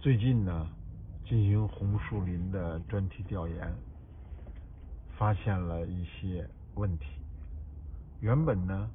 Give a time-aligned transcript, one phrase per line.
[0.00, 0.68] 最近呢，
[1.24, 3.74] 进行红树林的专题调研，
[5.16, 7.06] 发现了一些问题。
[8.20, 8.88] 原本呢，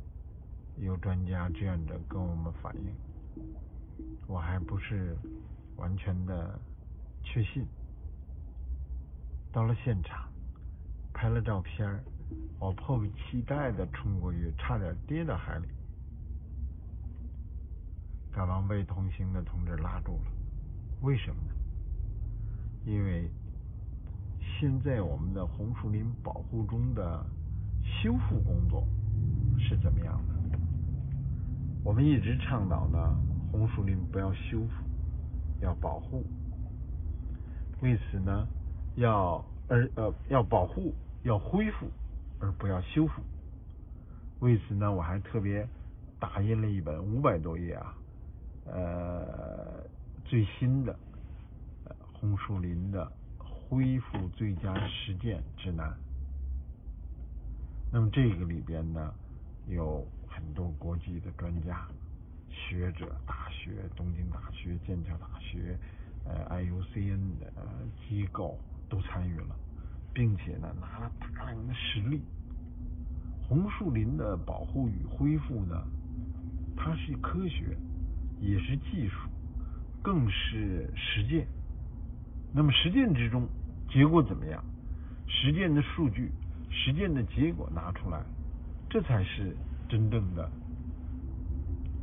[0.78, 2.96] 有专家志愿者跟我们反映，
[4.28, 5.18] 我还不是
[5.76, 6.58] 完全的
[7.22, 7.68] 确信。
[9.52, 10.32] 到了现场，
[11.14, 12.02] 拍了照片，
[12.60, 15.68] 我迫不及待的冲过去，差点跌到海里，
[18.32, 20.43] 赶忙被同行的同志拉住了。
[21.04, 21.54] 为什么呢？
[22.86, 23.30] 因为
[24.40, 27.26] 现在我们的红树林保护中的
[27.84, 28.88] 修复工作
[29.60, 30.34] 是怎么样的？
[31.84, 33.18] 我们一直倡导呢，
[33.52, 34.72] 红树林不要修复，
[35.60, 36.24] 要保护。
[37.82, 38.48] 为此呢，
[38.96, 41.88] 要而呃要保护，要恢复，
[42.40, 43.22] 而不要修复。
[44.40, 45.68] 为此呢，我还特别
[46.18, 47.94] 打印了一本五百多页啊，
[48.68, 49.73] 呃。
[50.34, 50.98] 最新的
[52.12, 55.96] 红树林的恢复最佳实践指南。
[57.92, 59.14] 那么这个里边呢，
[59.68, 61.88] 有很多国际的专家、
[62.50, 65.78] 学者、大学、东京大学、剑桥大学、
[66.26, 67.54] 呃 IUCN 的
[68.10, 68.58] 机构
[68.90, 69.56] 都参与了，
[70.16, 72.24] 并且呢拿了大量的实例。
[73.48, 75.80] 红树林的保护与恢复呢，
[76.76, 77.78] 它是科学，
[78.42, 79.30] 也是技术。
[80.04, 81.48] 更是实践。
[82.54, 83.48] 那么实践之中，
[83.90, 84.64] 结果怎么样？
[85.28, 86.30] 实践的数据、
[86.70, 88.22] 实践的结果拿出来，
[88.90, 89.56] 这才是
[89.88, 90.48] 真正的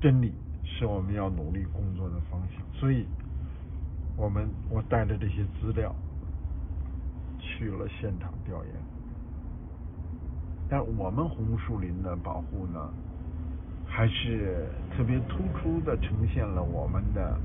[0.01, 0.33] 真理，
[0.65, 2.61] 是我们要努力工作的方向。
[2.73, 3.07] 所以，
[4.17, 5.95] 我们我带着这些资料
[7.39, 8.73] 去了现场调研。
[10.69, 12.91] 但我们红树林的保护呢，
[13.87, 17.39] 还是特别突出的呈现了我们的。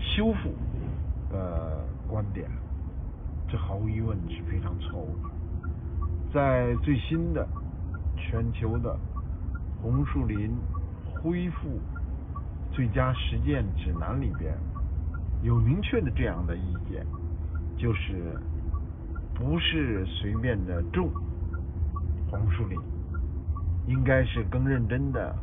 [0.00, 0.54] 修复
[1.30, 2.48] 的观点，
[3.48, 5.30] 这毫无疑问是非常错误的。
[6.32, 7.46] 在最新的
[8.16, 8.98] 全球的
[9.80, 10.50] 红树林
[11.04, 11.80] 恢复
[12.72, 14.54] 最佳实践指南里边，
[15.42, 17.04] 有明确的这样的意见，
[17.76, 18.38] 就是
[19.34, 21.10] 不是随便的种
[22.30, 22.78] 红树林，
[23.86, 25.34] 应该是更认真的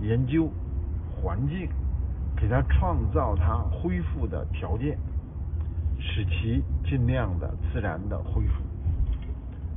[0.00, 0.50] 研究
[1.14, 1.68] 环境。
[2.40, 4.98] 给它创造它恢复的条件，
[5.98, 8.62] 使其尽量的自然的恢复。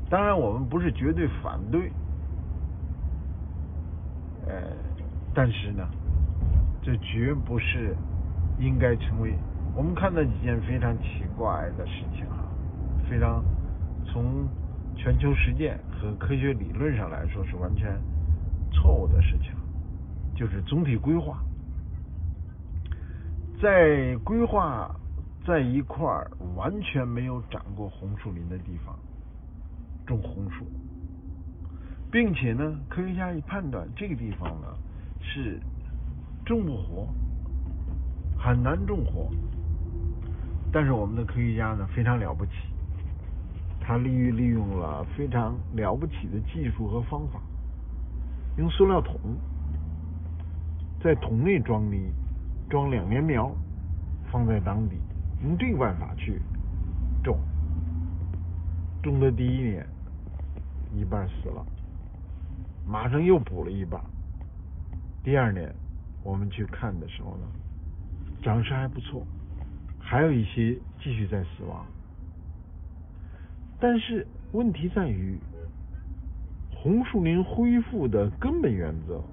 [0.09, 1.91] 当然，我们不是绝对反对，
[4.47, 4.53] 呃，
[5.34, 5.85] 但是呢，
[6.81, 7.96] 这绝不是
[8.59, 9.35] 应该成为
[9.75, 12.45] 我们看到几件非常奇怪的事情啊，
[13.09, 13.44] 非常
[14.06, 14.47] 从
[14.95, 18.00] 全球实践和科学理论上来说是完全
[18.72, 19.51] 错误的事情，
[20.35, 21.44] 就是总体规划。
[23.63, 24.94] 在规划
[25.47, 26.06] 在一块
[26.53, 28.94] 完全没有长过红树林的地方
[30.06, 30.66] 种红树，
[32.12, 34.68] 并且呢，科学家一判断这个地方呢
[35.22, 35.62] 是
[36.46, 37.07] 种不活，
[38.38, 39.29] 很难种活。
[40.69, 42.51] 但是我们的科学家呢非常了不起，
[43.80, 47.40] 他利于利用了非常了不起的技术和方法，
[48.57, 49.18] 用塑料桶
[51.01, 52.12] 在桶内装泥。
[52.73, 53.56] 装两年苗，
[54.31, 54.97] 放在当地，
[55.44, 56.41] 用这个办法去
[57.23, 57.38] 种。
[59.03, 59.85] 种的第一年，
[60.91, 61.63] 一半死了，
[62.83, 64.01] 马上又补了一半。
[65.23, 65.72] 第二年
[66.23, 67.45] 我们去看的时候呢，
[68.41, 69.23] 长势还不错，
[70.00, 71.85] 还有一些继续在死亡。
[73.79, 75.38] 但是问题在于，
[76.72, 79.23] 红树林恢复的根本原则。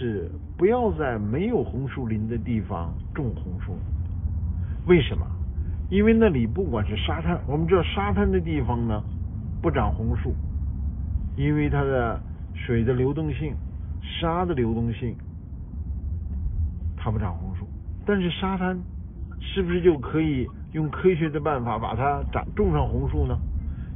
[0.00, 3.76] 是不要在没有红树林的地方种红树，
[4.86, 5.26] 为什么？
[5.90, 9.04] 因为那里不管是沙滩，我们知道沙滩的地方呢
[9.60, 10.34] 不长红树，
[11.36, 12.18] 因为它的
[12.54, 13.54] 水的流动性、
[14.00, 15.14] 沙的流动性，
[16.96, 17.68] 它不长红树。
[18.06, 18.80] 但是沙滩
[19.38, 23.38] 是不是就可以用科学的办法把它长种上红树呢？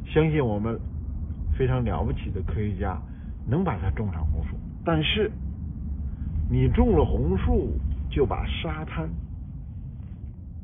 [0.04, 0.78] 相信我们
[1.56, 3.00] 非常了不起的科学家
[3.48, 5.32] 能把它种上红树，但是。
[6.54, 7.72] 你种了红树，
[8.08, 9.10] 就把沙滩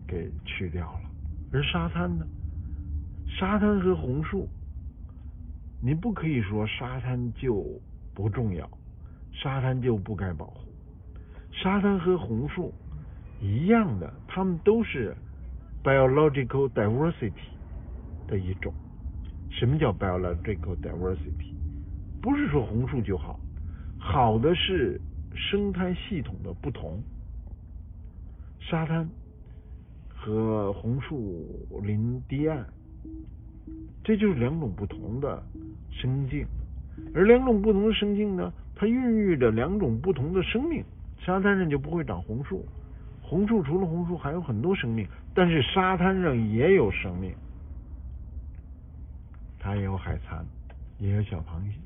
[0.06, 1.00] 给去掉了。
[1.52, 2.24] 而沙滩呢？
[3.26, 4.48] 沙滩和红树，
[5.82, 7.66] 你不可以说沙滩就
[8.14, 8.70] 不重要，
[9.32, 10.68] 沙滩就不该保护。
[11.50, 12.72] 沙滩和红树
[13.40, 15.12] 一样的，它们都是
[15.82, 17.32] biological diversity
[18.28, 18.72] 的一种。
[19.50, 21.52] 什么叫 biological diversity？
[22.22, 23.40] 不是说红树就好，
[23.98, 25.00] 好的是。
[25.40, 27.02] 生态系统的不同，
[28.60, 29.08] 沙滩
[30.14, 31.46] 和红树
[31.82, 32.64] 林堤岸，
[34.04, 35.42] 这就是两种不同的
[35.90, 36.46] 生境。
[37.14, 40.84] 而两种不同的生境呢，它孕育着两种不同的生命。
[41.18, 42.64] 沙滩上就不会长红树，
[43.22, 47.34] 红树除了红树还有很多生命，但是沙滩上也有生命，
[49.58, 50.44] 它也有海蚕，
[50.98, 51.78] 也有小螃蟹。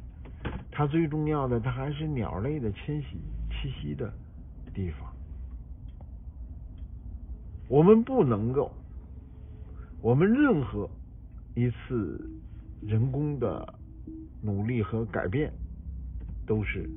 [0.70, 3.18] 它最重要的，它还是鸟类的迁徙
[3.64, 4.12] 栖息的
[4.75, 5.11] 地方。
[7.66, 8.70] 我们不能够，
[10.02, 10.88] 我们任何
[11.55, 12.31] 一次
[12.82, 13.75] 人工的
[14.43, 15.50] 努力和改变，
[16.46, 16.90] 都是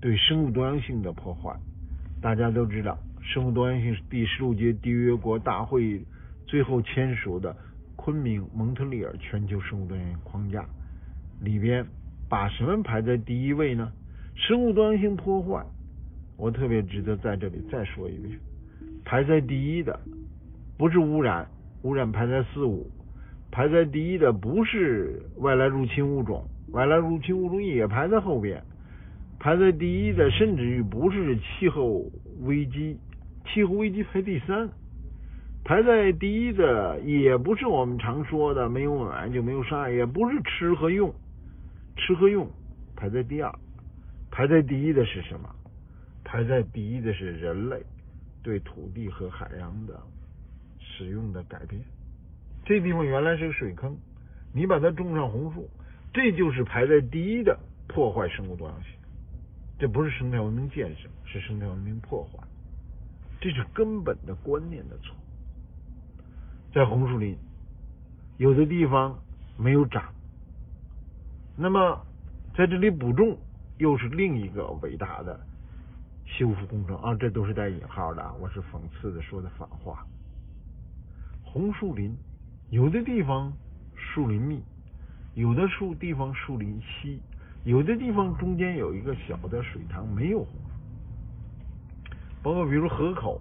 [0.00, 1.54] 对生物多样性的破坏。
[2.22, 6.02] 大家都知道，生物多样性是第十六届缔约国大会
[6.46, 7.54] 最后签署的
[7.94, 10.64] 昆明蒙特利尔全球生物多样性框架
[11.42, 11.86] 里边，
[12.26, 13.92] 把什么排在第一位呢？
[14.40, 15.62] 生物多样性破坏，
[16.38, 18.38] 我特别值得在这里再说一遍。
[19.04, 20.00] 排在第一的
[20.78, 21.46] 不是污染，
[21.82, 22.90] 污染排在四五，
[23.50, 26.42] 排在第一的不是外来入侵物种，
[26.72, 28.62] 外来入侵物种也排在后边，
[29.38, 32.10] 排在第一的甚至于不是气候
[32.40, 32.96] 危机，
[33.44, 34.70] 气候危机排第三，
[35.64, 41.12] 排在第一的也不是我们常说的没有暖就没有伤害，也不是吃和用，
[41.96, 42.48] 吃和用
[42.96, 43.52] 排在第二，
[44.30, 45.54] 排在第一的是什么？
[46.24, 47.82] 排在第一的是人类。
[48.42, 50.00] 对土地和海洋的
[50.80, 51.78] 使用的改变，
[52.64, 53.94] 这地方原来是个水坑，
[54.54, 55.68] 你把它种上红树，
[56.10, 58.92] 这就是排在第一的破坏生物多样性。
[59.78, 62.42] 这不是生态文明建设，是生态文明破坏，
[63.42, 65.14] 这是根本的观念的错。
[66.72, 67.36] 在红树林，
[68.38, 69.18] 有的地方
[69.58, 70.14] 没有长，
[71.58, 72.06] 那么
[72.56, 73.36] 在这里补种
[73.80, 75.40] 又是另一个伟大的。
[76.26, 80.06] 修复工程啊，这都是带引号的，我是讽刺的说的反话。
[81.42, 82.14] 红树林
[82.68, 83.50] 有的地方
[83.96, 84.62] 树林密，
[85.34, 87.20] 有的树地方树林稀，
[87.64, 90.52] 有的地方中间有一个小的水塘没有红，
[92.42, 93.40] 包括比如河口，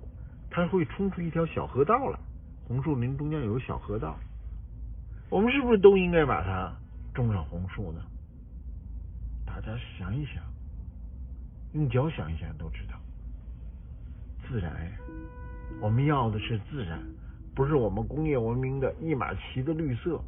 [0.49, 2.17] 它会冲出一条小河道来，
[2.65, 4.17] 红树林中间有个小河道，
[5.29, 6.73] 我们是不是都应该把它
[7.13, 8.01] 种上红树呢？
[9.59, 10.35] 大家想一想。
[11.73, 12.99] 用脚想一想都知道，
[14.47, 14.91] 自然，
[15.81, 16.99] 我们要的是自然，
[17.53, 20.19] 不是我们工业文明的一马旗的绿色，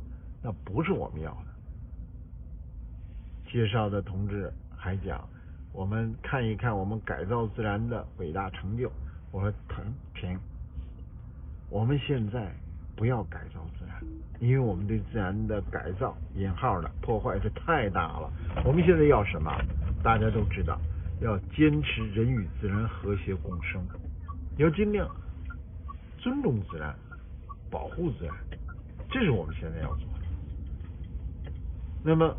[0.44, 1.48] 那不是我们要的。
[3.51, 5.28] 介绍的同志还讲，
[5.74, 8.92] 我们看一看我们改造自然的伟大成就。
[9.31, 9.78] 我说停
[10.13, 10.39] 停，
[11.69, 12.54] 我们现在
[12.95, 13.95] 不要改造自然，
[14.39, 18.31] 因为我们对自然的改造引号的破坏是太大了。
[18.65, 19.51] 我们现在要什么？
[20.03, 20.79] 大家都知道。
[21.21, 23.79] 要坚持人与自然和谐共生，
[24.57, 25.07] 要尽量
[26.17, 26.95] 尊重自然，
[27.69, 28.35] 保护自然，
[29.07, 31.51] 这是我们现在要做的。
[32.03, 32.35] 那么，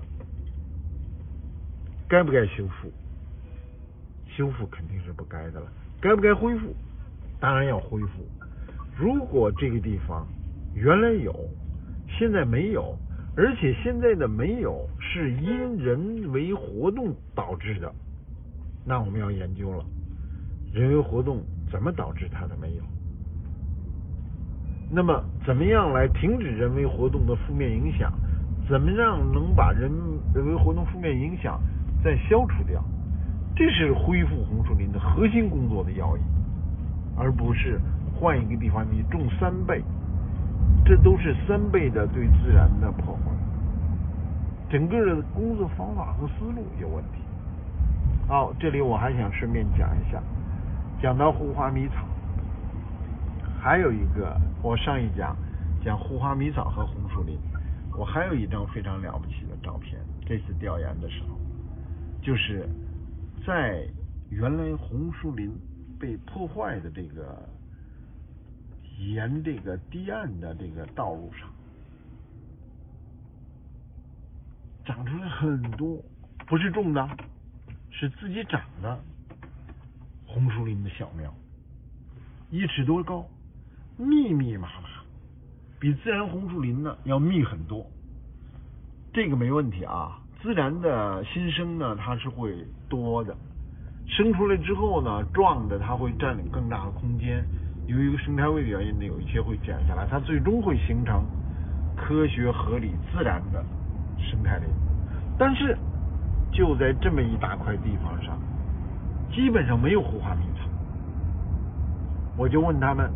[2.08, 2.90] 该不该修复？
[4.26, 5.72] 修复肯定是不该的了。
[6.00, 6.74] 该不该恢复？
[7.38, 8.26] 当然要恢复。
[8.98, 10.26] 如果这个地方
[10.74, 11.34] 原来有，
[12.08, 12.96] 现在没有，
[13.36, 17.92] 而且现在的没有是因人为活动导致的。
[18.84, 19.84] 那我们要研究了，
[20.72, 22.82] 人为活动怎么导致它的没有？
[24.90, 28.12] 那么怎么样来停止人为活动的负面影响？
[28.68, 29.90] 怎么样能把人
[30.34, 31.60] 人为活动负面影响
[32.02, 32.82] 再消除掉？
[33.54, 36.20] 这是恢复红树林的核心工作的要义，
[37.16, 37.78] 而不是
[38.14, 39.82] 换一个地方你种三倍，
[40.84, 43.32] 这都是三倍的对自然的破坏。
[44.68, 47.18] 整个的工作方法和思路有问题。
[48.26, 50.22] 好，这里我还想顺便讲一下，
[51.00, 52.06] 讲到护花迷草，
[53.60, 55.36] 还有一个，我上一讲
[55.84, 57.38] 讲护花迷草和红树林，
[57.98, 60.00] 我还有一张非常了不起的照片。
[60.24, 61.36] 这次调研的时候，
[62.22, 62.66] 就是
[63.46, 63.84] 在
[64.30, 65.52] 原来红树林
[66.00, 67.36] 被破坏的这个
[69.10, 71.48] 沿这个堤岸的这个道路上，
[74.84, 76.02] 长出来很多，
[76.46, 77.08] 不是种的。
[77.94, 78.98] 是自己长的
[80.26, 81.32] 红树林的小苗，
[82.50, 83.24] 一尺多高，
[83.98, 84.88] 密密麻麻，
[85.78, 87.86] 比自然红树林呢要密很多。
[89.12, 93.36] 这个没问题啊，自然的新生呢它是会多的，
[94.08, 97.44] 生出来之后呢壮的它会占领更大的空间，
[97.92, 101.24] 由于生态位的原因呢有一些会减下来，它最终会形成
[101.96, 103.64] 科学合理自然的
[104.18, 104.68] 生态林，
[105.38, 105.76] 但是。
[106.54, 108.38] 就在这么一大块地方上，
[109.32, 110.68] 基本上没有护花迷草。
[112.36, 113.10] 我就问他们，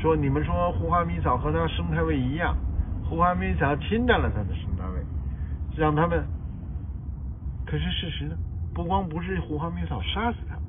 [0.00, 2.56] 说你们说胡花迷草和它生态位一样，
[3.02, 5.04] 胡花迷草侵占了它的生态位，
[5.76, 6.24] 让他们。
[7.66, 8.36] 可是事实呢？
[8.72, 10.62] 不光不是胡花迷草杀死它们，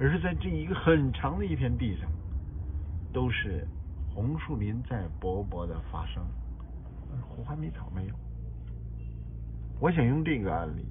[0.00, 2.08] 而是在这一个很长的一片地上，
[3.12, 3.66] 都是
[4.08, 6.22] 红树林在勃勃的发生，
[7.10, 8.14] 而胡花迷草没有。
[9.80, 10.86] 我想用这个案例，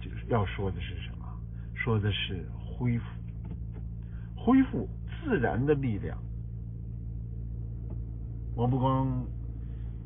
[0.00, 1.26] 就是要说的是什么？
[1.74, 3.04] 说的是恢复，
[4.36, 4.88] 恢复
[5.24, 6.16] 自然的力量。
[8.54, 9.24] 我不光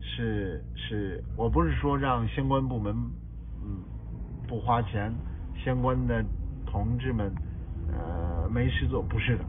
[0.01, 2.95] 是是，我不是说让相关部门
[3.63, 3.85] 嗯
[4.49, 5.15] 不花钱，
[5.65, 6.25] 相关的
[6.67, 7.33] 同志们
[7.93, 9.45] 呃没事做，不是的，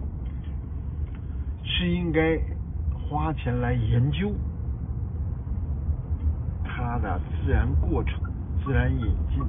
[1.82, 2.40] 是应该
[2.94, 4.32] 花钱来研究
[6.64, 8.22] 它的自然过程、
[8.64, 9.44] 自然引进。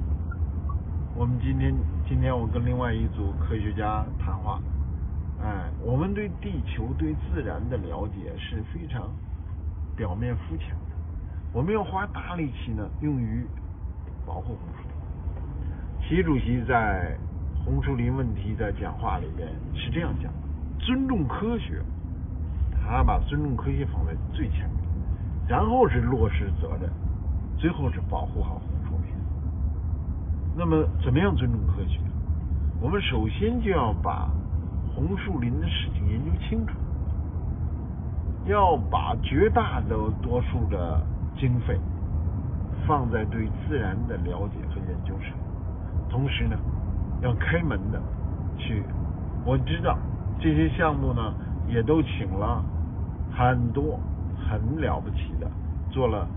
[1.15, 1.71] 我们今天
[2.09, 4.59] 今天我跟另外一组科学家谈话，
[5.43, 9.11] 哎，我们对地球对自然的了解是非常
[9.95, 10.95] 表面肤浅的，
[11.53, 13.45] 我们要花大力气呢用于
[14.25, 16.09] 保护红树林。
[16.09, 17.15] 习主席在
[17.63, 20.39] 红树林问题的讲话里面是这样讲的：
[20.79, 21.79] 尊重科学，
[22.85, 24.77] 他把尊重科学放在最前面，
[25.47, 26.89] 然后是落实责任，
[27.57, 29.13] 最后是保护好红树林。
[30.55, 31.99] 那么，怎么样尊重科学？
[32.79, 34.29] 我们首先就要把
[34.93, 36.73] 红树林的事情研究清楚，
[38.45, 39.81] 要把绝大
[40.21, 41.01] 多数的
[41.37, 41.79] 经费
[42.85, 45.31] 放在对自然的了解和研究上，
[46.09, 46.57] 同时呢，
[47.21, 48.01] 要开门的
[48.57, 48.83] 去。
[49.45, 49.97] 我知道
[50.39, 51.33] 这些项目呢，
[51.67, 52.63] 也都请了
[53.35, 53.99] 很多
[54.37, 55.51] 很了不起的，
[55.91, 56.27] 做了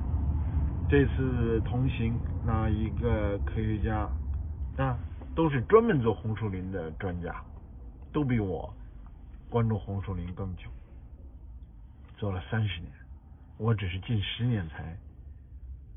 [0.89, 2.19] 这次同行。
[2.45, 4.09] 那一个科学家
[4.79, 4.97] 啊，
[5.35, 7.45] 都是专门做红树林的专家，
[8.13, 8.73] 都比我
[9.51, 10.71] 关注红树林更久，
[12.17, 12.93] 做了三十年，
[13.59, 14.97] 我只是近十年才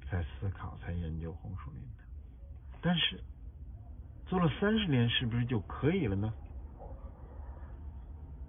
[0.09, 2.03] 才思考、才研究红树林的。
[2.81, 3.23] 但是
[4.25, 6.33] 做了三十年，是不是就可以了呢？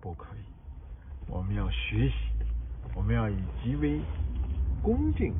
[0.00, 2.14] 不可以，我们要学习，
[2.94, 4.00] 我们要以极为
[4.82, 5.32] 恭敬。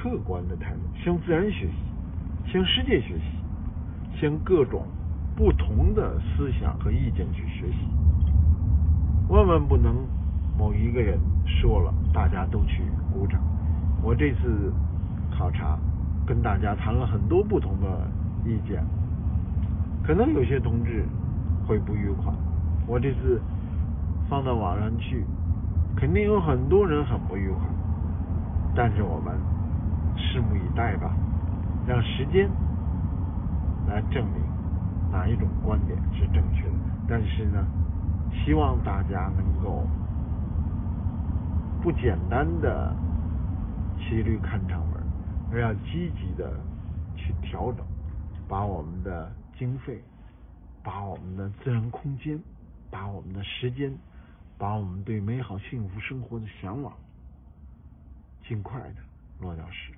[0.00, 4.86] 客观的态度，向自然学习，向世界学习，向各种
[5.34, 7.78] 不同的思想和意见去学习。
[9.28, 10.06] 万万不能
[10.56, 13.40] 某一个人说了，大家都去鼓掌。
[14.00, 14.72] 我这次
[15.36, 15.76] 考察，
[16.24, 18.08] 跟大家谈了很多不同的
[18.46, 18.84] 意见，
[20.04, 21.04] 可能有些同志
[21.66, 22.32] 会不愉快。
[22.86, 23.42] 我这次
[24.28, 25.24] 放到网上去，
[25.98, 27.60] 肯定有很多人很不愉快。
[28.74, 29.36] 但是我们。
[30.20, 31.14] 拭目以待吧，
[31.86, 32.50] 让时间
[33.86, 34.42] 来证明
[35.12, 36.74] 哪一种观点是正确的。
[37.08, 37.64] 但是呢，
[38.32, 39.86] 希望大家能够
[41.80, 42.94] 不简单的
[43.96, 45.00] 骑驴看场门，
[45.52, 46.52] 而要积极的
[47.14, 47.86] 去调整，
[48.48, 50.02] 把我们的经费、
[50.82, 52.38] 把我们的自然空间、
[52.90, 53.96] 把我们的时间、
[54.58, 56.92] 把我们对美好幸福生活的向往，
[58.46, 58.96] 尽快的
[59.38, 59.92] 落到实。